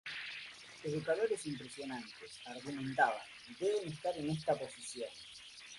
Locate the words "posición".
4.55-5.11